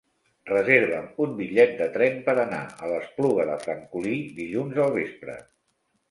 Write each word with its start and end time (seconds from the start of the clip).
Reserva'm 0.49 1.09
un 1.25 1.33
bitllet 1.41 1.75
de 1.81 1.87
tren 1.97 2.15
per 2.29 2.33
anar 2.43 2.61
a 2.85 2.89
l'Espluga 2.93 3.45
de 3.49 3.57
Francolí 3.65 4.15
dilluns 4.39 4.81
al 4.87 4.95
vespre. 4.97 5.37